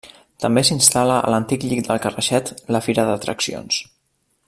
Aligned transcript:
També 0.43 0.61
s'instal·la 0.69 1.17
a 1.17 1.29
l'antic 1.35 1.65
llit 1.73 1.89
del 1.91 2.01
Carraixet 2.07 2.53
la 2.77 2.83
fira 2.89 3.07
d'atraccions. 3.11 3.83